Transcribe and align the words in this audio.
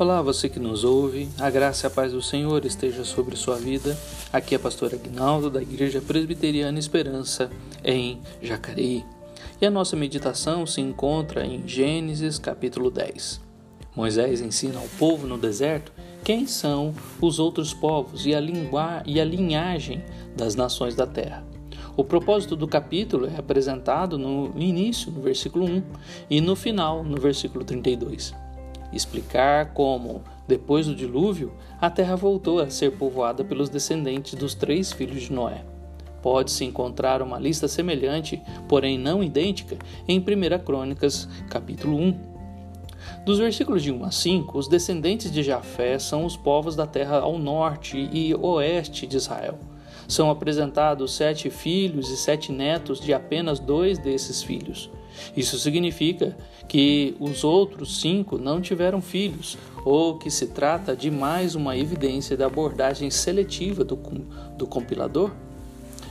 Olá, 0.00 0.22
você 0.22 0.48
que 0.48 0.58
nos 0.58 0.82
ouve, 0.82 1.28
a 1.38 1.50
graça 1.50 1.84
e 1.84 1.86
a 1.86 1.90
paz 1.90 2.12
do 2.12 2.22
Senhor 2.22 2.64
esteja 2.64 3.04
sobre 3.04 3.36
sua 3.36 3.56
vida. 3.56 3.94
Aqui 4.32 4.54
é 4.54 4.56
a 4.56 4.58
pastora 4.58 4.96
Aguinaldo 4.96 5.50
da 5.50 5.60
Igreja 5.60 6.00
Presbiteriana 6.00 6.78
Esperança, 6.78 7.50
em 7.84 8.18
Jacareí. 8.40 9.04
E 9.60 9.66
a 9.66 9.70
nossa 9.70 9.96
meditação 9.96 10.64
se 10.66 10.80
encontra 10.80 11.44
em 11.44 11.68
Gênesis 11.68 12.38
capítulo 12.38 12.90
10. 12.90 13.42
Moisés 13.94 14.40
ensina 14.40 14.78
ao 14.78 14.88
povo 14.98 15.26
no 15.26 15.36
deserto 15.36 15.92
quem 16.24 16.46
são 16.46 16.94
os 17.20 17.38
outros 17.38 17.74
povos 17.74 18.24
e 18.24 18.34
a, 18.34 18.40
língua, 18.40 19.02
e 19.04 19.20
a 19.20 19.24
linhagem 19.26 20.02
das 20.34 20.54
nações 20.54 20.94
da 20.94 21.06
terra. 21.06 21.44
O 21.94 22.02
propósito 22.02 22.56
do 22.56 22.66
capítulo 22.66 23.26
é 23.26 23.36
apresentado 23.36 24.16
no 24.16 24.50
início, 24.58 25.12
no 25.12 25.20
versículo 25.20 25.66
1, 25.66 25.82
e 26.30 26.40
no 26.40 26.56
final, 26.56 27.04
no 27.04 27.20
versículo 27.20 27.66
32 27.66 28.34
explicar 28.92 29.72
como, 29.72 30.22
depois 30.46 30.86
do 30.86 30.94
dilúvio, 30.94 31.52
a 31.80 31.88
terra 31.88 32.16
voltou 32.16 32.60
a 32.60 32.70
ser 32.70 32.92
povoada 32.92 33.44
pelos 33.44 33.68
descendentes 33.68 34.34
dos 34.34 34.54
três 34.54 34.92
filhos 34.92 35.22
de 35.22 35.32
Noé. 35.32 35.64
Pode-se 36.22 36.64
encontrar 36.64 37.22
uma 37.22 37.38
lista 37.38 37.66
semelhante, 37.66 38.40
porém 38.68 38.98
não 38.98 39.22
idêntica, 39.22 39.78
em 40.06 40.18
1 40.18 40.24
Crônicas, 40.64 41.28
capítulo 41.48 41.96
1. 41.96 42.30
Dos 43.24 43.38
versículos 43.38 43.82
de 43.82 43.90
1 43.90 44.04
a 44.04 44.10
5, 44.10 44.58
os 44.58 44.68
descendentes 44.68 45.30
de 45.30 45.42
Jafé 45.42 45.98
são 45.98 46.24
os 46.24 46.36
povos 46.36 46.76
da 46.76 46.86
terra 46.86 47.18
ao 47.18 47.38
norte 47.38 48.08
e 48.12 48.34
oeste 48.34 49.06
de 49.06 49.16
Israel. 49.16 49.58
São 50.08 50.30
apresentados 50.30 51.14
sete 51.14 51.50
filhos 51.50 52.10
e 52.10 52.16
sete 52.16 52.52
netos 52.52 53.00
de 53.00 53.12
apenas 53.12 53.58
dois 53.58 53.98
desses 53.98 54.42
filhos. 54.42 54.90
Isso 55.36 55.58
significa 55.58 56.36
que 56.68 57.16
os 57.18 57.42
outros 57.44 58.00
cinco 58.00 58.38
não 58.38 58.60
tiveram 58.60 59.02
filhos, 59.02 59.58
ou 59.84 60.18
que 60.18 60.30
se 60.30 60.46
trata 60.48 60.94
de 60.94 61.10
mais 61.10 61.54
uma 61.54 61.76
evidência 61.76 62.36
da 62.36 62.46
abordagem 62.46 63.10
seletiva 63.10 63.84
do, 63.84 63.96
do 64.56 64.66
compilador? 64.66 65.30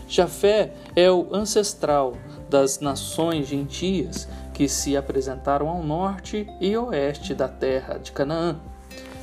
Jafé 0.07 0.73
é 0.95 1.09
o 1.09 1.27
ancestral 1.31 2.15
das 2.49 2.79
nações 2.79 3.47
gentias 3.47 4.27
que 4.53 4.67
se 4.67 4.97
apresentaram 4.97 5.69
ao 5.69 5.83
norte 5.83 6.47
e 6.59 6.75
oeste 6.75 7.33
da 7.33 7.47
terra 7.47 7.97
de 7.97 8.11
Canaã. 8.11 8.59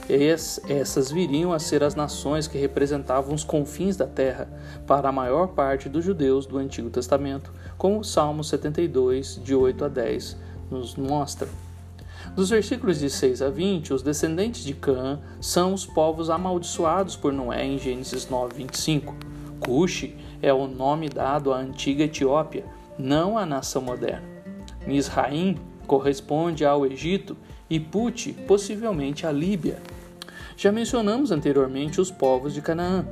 Essas 0.08 1.10
viriam 1.10 1.52
a 1.52 1.58
ser 1.58 1.82
as 1.82 1.94
nações 1.94 2.46
que 2.46 2.56
representavam 2.56 3.34
os 3.34 3.42
confins 3.42 3.96
da 3.96 4.06
terra 4.06 4.48
para 4.86 5.08
a 5.08 5.12
maior 5.12 5.48
parte 5.48 5.88
dos 5.88 6.04
judeus 6.04 6.46
do 6.46 6.58
Antigo 6.58 6.90
Testamento, 6.90 7.52
como 7.76 7.98
o 7.98 8.04
Salmo 8.04 8.44
72, 8.44 9.40
de 9.42 9.54
8 9.54 9.84
a 9.84 9.88
10, 9.88 10.36
nos 10.70 10.94
mostra. 10.94 11.48
Dos 12.34 12.50
versículos 12.50 13.00
de 13.00 13.10
6 13.10 13.42
a 13.42 13.50
20, 13.50 13.94
os 13.94 14.02
descendentes 14.02 14.64
de 14.64 14.74
Cã 14.74 15.18
são 15.40 15.74
os 15.74 15.84
povos 15.84 16.30
amaldiçoados 16.30 17.16
por 17.16 17.32
Noé 17.32 17.64
em 17.64 17.78
Gênesis 17.78 18.28
9, 18.28 18.54
25. 18.54 19.14
Cuxi 19.58 20.14
é 20.42 20.52
o 20.52 20.66
nome 20.66 21.08
dado 21.08 21.52
à 21.52 21.58
antiga 21.58 22.04
Etiópia, 22.04 22.64
não 22.98 23.36
à 23.38 23.44
nação 23.44 23.82
moderna. 23.82 24.26
Misraim 24.86 25.58
corresponde 25.86 26.64
ao 26.64 26.84
Egito 26.84 27.36
e 27.70 27.80
Puti, 27.80 28.32
possivelmente, 28.32 29.26
à 29.26 29.32
Líbia. 29.32 29.78
Já 30.56 30.72
mencionamos 30.72 31.30
anteriormente 31.30 32.00
os 32.00 32.10
povos 32.10 32.52
de 32.52 32.60
Canaã. 32.60 33.06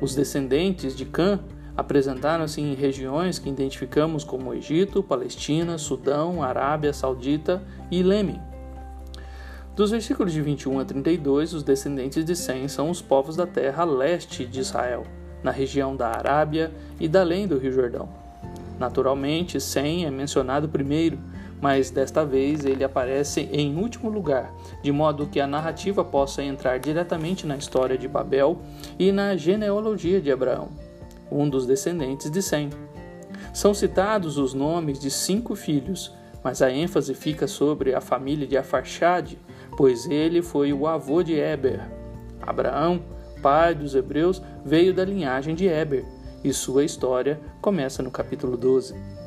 Os 0.00 0.14
descendentes 0.14 0.96
de 0.96 1.04
Cã 1.04 1.40
apresentaram-se 1.76 2.60
em 2.60 2.74
regiões 2.74 3.38
que 3.38 3.48
identificamos 3.48 4.24
como 4.24 4.52
Egito, 4.52 5.02
Palestina, 5.02 5.78
Sudão, 5.78 6.42
Arábia 6.42 6.92
Saudita 6.92 7.62
e 7.90 8.02
Leme. 8.02 8.40
Dos 9.74 9.90
versículos 9.90 10.32
de 10.32 10.42
21 10.42 10.80
a 10.80 10.84
32, 10.84 11.54
os 11.54 11.62
descendentes 11.62 12.24
de 12.24 12.36
Sem 12.36 12.68
são 12.68 12.90
os 12.90 13.00
povos 13.00 13.36
da 13.36 13.46
terra 13.46 13.84
leste 13.84 14.44
de 14.44 14.60
Israel, 14.60 15.04
na 15.42 15.50
região 15.50 15.96
da 15.96 16.08
Arábia 16.08 16.70
e 17.00 17.08
da 17.08 17.20
além 17.20 17.46
do 17.46 17.56
Rio 17.56 17.72
Jordão. 17.72 18.08
Naturalmente, 18.78 19.58
Sem 19.60 20.04
é 20.04 20.10
mencionado 20.10 20.68
primeiro, 20.68 21.18
mas 21.62 21.90
desta 21.90 22.24
vez 22.26 22.64
ele 22.64 22.82
aparece 22.82 23.48
em 23.52 23.76
último 23.76 24.10
lugar, 24.10 24.52
de 24.82 24.90
modo 24.90 25.28
que 25.28 25.38
a 25.38 25.46
narrativa 25.46 26.04
possa 26.04 26.42
entrar 26.42 26.76
diretamente 26.78 27.46
na 27.46 27.56
história 27.56 27.96
de 27.96 28.08
Babel 28.08 28.60
e 28.98 29.12
na 29.12 29.36
genealogia 29.36 30.20
de 30.20 30.32
Abraão, 30.32 30.70
um 31.30 31.48
dos 31.48 31.64
descendentes 31.64 32.28
de 32.28 32.42
Sem. 32.42 32.68
São 33.54 33.72
citados 33.72 34.38
os 34.38 34.52
nomes 34.52 34.98
de 34.98 35.08
cinco 35.08 35.54
filhos, 35.54 36.12
mas 36.42 36.60
a 36.60 36.70
ênfase 36.72 37.14
fica 37.14 37.46
sobre 37.46 37.94
a 37.94 38.00
família 38.00 38.46
de 38.46 38.56
Afarchad, 38.56 39.38
pois 39.76 40.06
ele 40.06 40.42
foi 40.42 40.72
o 40.72 40.88
avô 40.88 41.22
de 41.22 41.34
Eber. 41.34 41.80
Abraão, 42.44 43.04
pai 43.40 43.72
dos 43.72 43.94
hebreus, 43.94 44.42
veio 44.64 44.92
da 44.92 45.04
linhagem 45.04 45.54
de 45.54 45.68
Eber, 45.68 46.04
e 46.42 46.52
sua 46.52 46.82
história 46.82 47.40
começa 47.60 48.02
no 48.02 48.10
capítulo 48.10 48.56
12. 48.56 49.21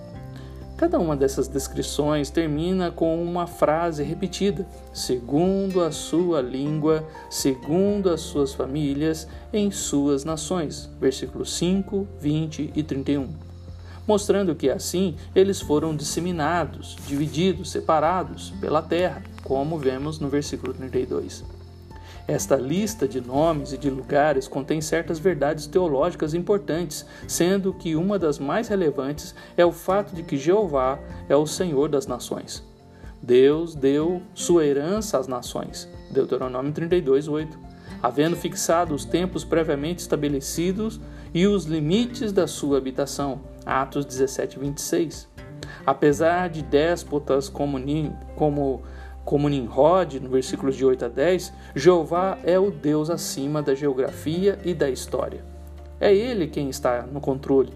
Cada 0.77 0.99
uma 0.99 1.15
dessas 1.15 1.47
descrições 1.47 2.29
termina 2.29 2.91
com 2.91 3.23
uma 3.23 3.47
frase 3.47 4.03
repetida, 4.03 4.67
segundo 4.93 5.81
a 5.81 5.89
sua 5.89 6.41
língua, 6.41 7.07
segundo 7.29 8.09
as 8.09 8.19
suas 8.19 8.53
famílias, 8.53 9.25
em 9.53 9.71
suas 9.71 10.25
nações. 10.25 10.89
Versículos 10.99 11.53
5, 11.53 12.05
20 12.19 12.73
e 12.75 12.83
31. 12.83 13.29
Mostrando 14.05 14.53
que 14.53 14.69
assim 14.69 15.15
eles 15.33 15.61
foram 15.61 15.95
disseminados, 15.95 16.97
divididos, 17.07 17.71
separados 17.71 18.53
pela 18.59 18.81
terra, 18.81 19.23
como 19.43 19.79
vemos 19.79 20.19
no 20.19 20.27
versículo 20.27 20.73
32. 20.73 21.45
Esta 22.27 22.55
lista 22.55 23.07
de 23.07 23.21
nomes 23.21 23.71
e 23.71 23.77
de 23.77 23.87
lugares 23.87 24.47
contém 24.47 24.81
certas 24.81 25.19
verdades 25.19 25.67
teológicas 25.67 26.33
importantes, 26.33 27.05
sendo 27.27 27.71
que 27.71 27.95
uma 27.95 28.17
das 28.17 28.39
mais 28.39 28.67
relevantes 28.67 29.35
é 29.55 29.63
o 29.63 29.71
fato 29.71 30.15
de 30.15 30.23
que 30.23 30.35
Jeová 30.35 30.97
é 31.29 31.35
o 31.35 31.45
Senhor 31.45 31.87
das 31.87 32.07
nações. 32.07 32.63
Deus 33.21 33.75
deu 33.75 34.23
sua 34.33 34.65
herança 34.65 35.19
às 35.19 35.27
nações. 35.27 35.87
Deuteronômio 36.09 36.71
32, 36.71 37.27
8. 37.27 37.59
Havendo 38.01 38.35
fixado 38.35 38.95
os 38.95 39.05
tempos 39.05 39.43
previamente 39.43 39.99
estabelecidos 39.99 40.99
e 41.33 41.45
os 41.45 41.65
limites 41.65 42.31
da 42.31 42.47
sua 42.47 42.79
habitação. 42.79 43.41
Atos 43.65 44.03
17, 44.03 44.59
26. 44.59 45.27
Apesar 45.85 46.49
de 46.49 46.63
déspotas 46.63 47.49
como, 47.49 47.77
como 48.35 48.81
como 49.25 49.49
Nimrod, 49.49 50.19
no 50.19 50.29
versículos 50.29 50.75
de 50.75 50.85
8 50.85 51.05
a 51.05 51.07
10, 51.07 51.51
Jeová 51.75 52.37
é 52.43 52.59
o 52.59 52.69
Deus 52.69 53.09
acima 53.09 53.61
da 53.61 53.73
geografia 53.73 54.59
e 54.63 54.71
da 54.71 54.87
história. 54.87 55.43
É 55.99 56.13
Ele 56.13 56.47
quem 56.47 56.69
está 56.69 57.01
no 57.01 57.19
controle. 57.19 57.73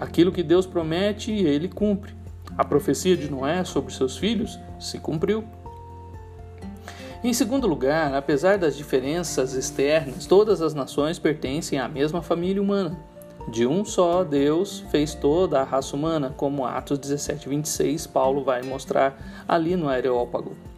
Aquilo 0.00 0.32
que 0.32 0.42
Deus 0.42 0.66
promete, 0.66 1.30
Ele 1.30 1.68
cumpre. 1.68 2.12
A 2.58 2.64
profecia 2.64 3.16
de 3.16 3.30
Noé 3.30 3.62
sobre 3.64 3.94
seus 3.94 4.18
filhos 4.18 4.58
se 4.80 4.98
cumpriu. 4.98 5.44
Em 7.22 7.32
segundo 7.32 7.68
lugar, 7.68 8.12
apesar 8.14 8.58
das 8.58 8.76
diferenças 8.76 9.52
externas, 9.54 10.26
todas 10.26 10.60
as 10.60 10.74
nações 10.74 11.18
pertencem 11.18 11.78
à 11.78 11.86
mesma 11.86 12.20
família 12.20 12.60
humana. 12.60 12.98
De 13.48 13.66
um 13.66 13.84
só 13.84 14.24
Deus 14.24 14.80
fez 14.90 15.14
toda 15.14 15.60
a 15.60 15.64
raça 15.64 15.94
humana, 15.94 16.34
como 16.36 16.66
Atos 16.66 16.98
17, 16.98 17.48
26, 17.48 18.06
Paulo 18.08 18.42
vai 18.42 18.62
mostrar 18.62 19.44
ali 19.46 19.76
no 19.76 19.88
Areópago. 19.88 20.69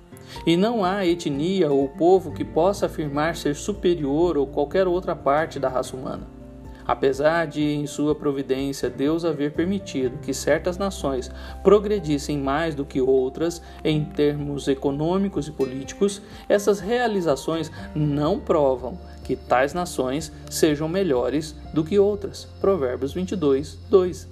E 0.47 0.57
não 0.57 0.85
há 0.85 1.07
etnia 1.07 1.71
ou 1.71 1.89
povo 1.89 2.33
que 2.33 2.45
possa 2.45 2.87
afirmar 2.87 3.37
ser 3.37 3.55
superior 3.55 4.37
ou 4.37 4.47
qualquer 4.47 4.87
outra 4.87 5.15
parte 5.15 5.59
da 5.59 5.69
raça 5.69 5.97
humana. 5.97 6.27
Apesar 6.87 7.47
de, 7.47 7.63
em 7.63 7.87
sua 7.87 8.15
providência, 8.15 8.91
Deus 8.91 9.25
haver 9.25 9.53
permitido 9.53 10.19
que 10.19 10.35
certas 10.35 10.77
nações 10.77 11.31
progredissem 11.63 12.39
mais 12.39 12.75
do 12.75 12.85
que 12.85 13.01
outras 13.01 13.63
em 13.85 14.05
termos 14.05 14.67
econômicos 14.67 15.47
e 15.47 15.53
políticos, 15.53 16.21
essas 16.49 16.81
realizações 16.81 17.71
não 17.95 18.41
provam 18.41 18.99
que 19.23 19.37
tais 19.37 19.73
nações 19.73 20.33
sejam 20.51 20.89
melhores 20.89 21.55
do 21.73 21.85
que 21.85 21.99
outras. 21.99 22.49
Provérbios 22.61 23.13
22, 23.13 23.79
2. 23.89 24.29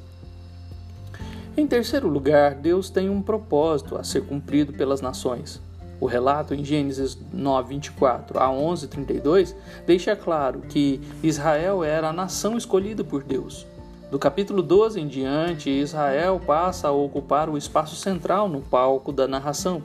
Em 1.56 1.66
terceiro 1.66 2.08
lugar, 2.08 2.54
Deus 2.54 2.90
tem 2.90 3.08
um 3.08 3.22
propósito 3.22 3.96
a 3.96 4.02
ser 4.02 4.24
cumprido 4.24 4.72
pelas 4.72 5.00
nações. 5.00 5.62
O 6.00 6.06
relato 6.06 6.54
em 6.54 6.64
Gênesis 6.64 7.18
9, 7.30 7.74
24 7.74 8.38
a 8.38 8.50
11, 8.50 8.88
32 8.88 9.54
deixa 9.86 10.16
claro 10.16 10.62
que 10.62 10.98
Israel 11.22 11.84
era 11.84 12.08
a 12.08 12.12
nação 12.12 12.56
escolhida 12.56 13.04
por 13.04 13.22
Deus. 13.22 13.66
Do 14.10 14.18
capítulo 14.18 14.62
12 14.62 14.98
em 14.98 15.06
diante, 15.06 15.70
Israel 15.70 16.40
passa 16.44 16.88
a 16.88 16.90
ocupar 16.90 17.48
o 17.48 17.56
espaço 17.56 17.94
central 17.94 18.48
no 18.48 18.60
palco 18.60 19.12
da 19.12 19.28
narração. 19.28 19.82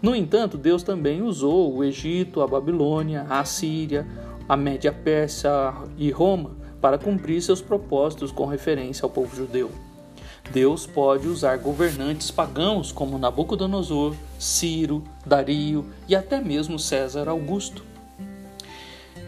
No 0.00 0.14
entanto, 0.14 0.56
Deus 0.56 0.82
também 0.82 1.20
usou 1.20 1.74
o 1.74 1.84
Egito, 1.84 2.40
a 2.40 2.46
Babilônia, 2.46 3.26
a 3.28 3.44
Síria, 3.44 4.06
a 4.48 4.56
Média 4.56 4.92
Pérsia 4.92 5.74
e 5.98 6.10
Roma 6.10 6.52
para 6.80 6.96
cumprir 6.96 7.42
seus 7.42 7.60
propósitos 7.60 8.32
com 8.32 8.46
referência 8.46 9.04
ao 9.04 9.10
povo 9.10 9.36
judeu. 9.36 9.70
Deus 10.52 10.86
pode 10.86 11.28
usar 11.28 11.58
governantes 11.58 12.30
pagãos 12.30 12.90
como 12.90 13.18
Nabucodonosor, 13.18 14.14
Ciro, 14.38 15.04
Dario 15.24 15.86
e 16.08 16.14
até 16.16 16.40
mesmo 16.40 16.78
César 16.78 17.28
Augusto. 17.28 17.90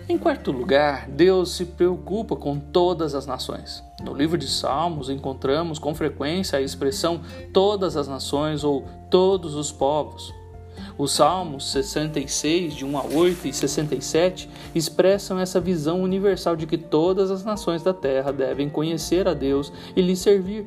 Em 0.08 0.18
quarto 0.18 0.50
lugar, 0.50 1.08
Deus 1.08 1.52
se 1.52 1.64
preocupa 1.64 2.34
com 2.34 2.58
todas 2.58 3.14
as 3.14 3.24
nações. 3.24 3.84
No 4.02 4.12
livro 4.12 4.36
de 4.36 4.48
Salmos 4.48 5.08
encontramos 5.08 5.78
com 5.78 5.94
frequência 5.94 6.58
a 6.58 6.62
expressão 6.62 7.20
todas 7.52 7.96
as 7.96 8.08
nações 8.08 8.64
ou 8.64 8.84
todos 9.08 9.54
os 9.54 9.70
povos. 9.70 10.34
Os 10.98 11.12
Salmos 11.12 11.70
66, 11.70 12.74
de 12.74 12.84
1 12.84 12.98
a 12.98 13.04
8 13.04 13.46
e 13.46 13.52
67 13.52 14.50
expressam 14.74 15.38
essa 15.38 15.60
visão 15.60 16.02
universal 16.02 16.56
de 16.56 16.66
que 16.66 16.76
todas 16.76 17.30
as 17.30 17.44
nações 17.44 17.82
da 17.82 17.94
terra 17.94 18.32
devem 18.32 18.68
conhecer 18.68 19.28
a 19.28 19.34
Deus 19.34 19.72
e 19.94 20.02
lhe 20.02 20.16
servir. 20.16 20.66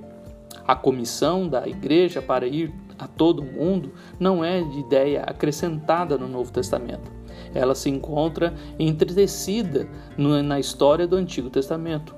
A 0.67 0.75
comissão 0.75 1.47
da 1.47 1.67
igreja 1.67 2.21
para 2.21 2.47
ir 2.47 2.73
a 2.97 3.07
todo 3.07 3.43
mundo 3.43 3.93
não 4.19 4.43
é 4.43 4.61
de 4.61 4.79
ideia 4.79 5.21
acrescentada 5.21 6.17
no 6.17 6.27
Novo 6.27 6.51
Testamento. 6.51 7.11
Ela 7.53 7.75
se 7.75 7.89
encontra 7.89 8.53
entretecida 8.79 9.87
na 10.17 10.59
história 10.59 11.07
do 11.07 11.15
Antigo 11.15 11.49
Testamento. 11.49 12.15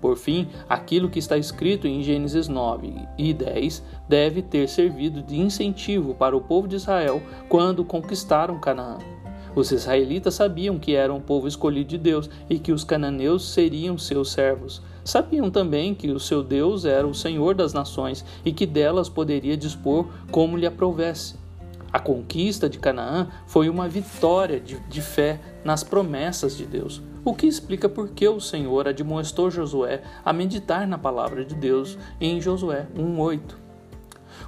Por 0.00 0.16
fim, 0.16 0.48
aquilo 0.68 1.08
que 1.08 1.18
está 1.18 1.38
escrito 1.38 1.86
em 1.86 2.02
Gênesis 2.02 2.48
9 2.48 2.92
e 3.16 3.32
10 3.32 3.82
deve 4.08 4.42
ter 4.42 4.68
servido 4.68 5.22
de 5.22 5.40
incentivo 5.40 6.14
para 6.14 6.36
o 6.36 6.40
povo 6.40 6.68
de 6.68 6.76
Israel 6.76 7.22
quando 7.48 7.84
conquistaram 7.84 8.60
Canaã. 8.60 8.98
Os 9.56 9.72
israelitas 9.72 10.34
sabiam 10.34 10.78
que 10.78 10.94
eram 10.94 11.16
o 11.16 11.20
povo 11.20 11.48
escolhido 11.48 11.88
de 11.88 11.96
Deus 11.96 12.28
e 12.48 12.58
que 12.58 12.72
os 12.72 12.84
cananeus 12.84 13.54
seriam 13.54 13.96
seus 13.96 14.30
servos. 14.30 14.82
Sabiam 15.02 15.50
também 15.50 15.94
que 15.94 16.10
o 16.10 16.20
seu 16.20 16.42
Deus 16.42 16.84
era 16.84 17.06
o 17.06 17.14
Senhor 17.14 17.54
das 17.54 17.72
nações 17.72 18.22
e 18.44 18.52
que 18.52 18.66
delas 18.66 19.08
poderia 19.08 19.56
dispor 19.56 20.08
como 20.30 20.58
lhe 20.58 20.66
aprovesse. 20.66 21.36
A 21.90 21.98
conquista 21.98 22.68
de 22.68 22.78
Canaã 22.78 23.28
foi 23.46 23.70
uma 23.70 23.88
vitória 23.88 24.60
de, 24.60 24.78
de, 24.80 25.00
fé 25.00 25.40
nas 25.64 25.82
promessas 25.82 26.54
de 26.54 26.66
Deus, 26.66 27.00
o 27.24 27.32
que 27.32 27.46
explica 27.46 27.88
por 27.88 28.10
que 28.10 28.28
o 28.28 28.40
Senhor 28.40 28.86
admoestou 28.86 29.50
Josué 29.50 30.02
a 30.22 30.34
meditar 30.34 30.86
na 30.86 30.98
palavra 30.98 31.42
de 31.42 31.54
Deus 31.54 31.96
em 32.20 32.38
Josué 32.42 32.86
1,8. 32.94 33.40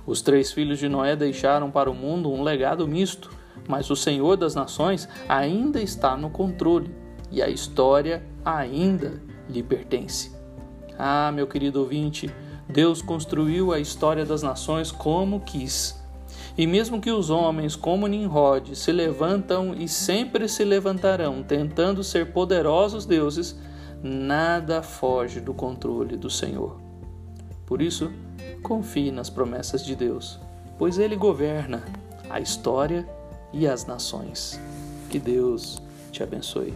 Os 0.06 0.20
três 0.20 0.52
filhos 0.52 0.78
de 0.78 0.87
Noé 0.87 1.16
deixaram 1.16 1.70
para 1.70 1.90
o 1.90 1.94
mundo 1.94 2.31
um 2.31 2.43
legado 2.43 2.87
misto, 2.87 3.31
mas 3.69 3.91
o 3.91 3.97
Senhor 3.97 4.37
das 4.37 4.55
nações 4.55 5.09
ainda 5.29 5.81
está 5.81 6.17
no 6.17 6.31
controle 6.31 6.93
e 7.31 7.43
a 7.43 7.49
história 7.49 8.25
ainda 8.44 9.23
lhe 9.49 9.62
pertence. 9.62 10.32
Ah, 10.99 11.31
meu 11.31 11.47
querido 11.47 11.81
ouvinte, 11.81 12.29
Deus 12.69 13.00
construiu 13.00 13.73
a 13.73 13.79
história 13.79 14.25
das 14.25 14.43
nações 14.43 14.91
como 14.91 15.41
quis 15.41 15.99
e 16.59 16.67
mesmo 16.67 17.00
que 17.00 17.12
os 17.12 17.31
homens, 17.31 17.76
como 17.76 18.09
Nimrod, 18.09 18.75
se 18.75 18.91
levantam 18.91 19.73
e 19.75 19.87
sempre 19.87 20.49
se 20.49 20.64
levantarão, 20.64 21.41
tentando 21.41 22.03
ser 22.03 22.32
poderosos 22.32 23.06
deuses, 23.06 23.56
nada 24.03 24.82
foge 24.82 25.41
do 25.41 25.55
controle 25.55 26.17
do 26.17 26.29
Senhor. 26.29 26.81
Por 27.64 27.81
isso, 27.81 28.11
confie 28.61 29.12
nas 29.12 29.31
promessas 29.31 29.85
de 29.85 29.94
Deus, 29.94 30.41
pois 30.76 30.99
Ele 30.99 31.14
governa 31.14 31.85
a 32.29 32.41
história 32.41 33.09
e 33.53 33.67
as 33.67 33.87
nações. 33.87 34.59
Que 35.11 35.19
Deus 35.19 35.81
te 36.11 36.23
abençoe. 36.23 36.75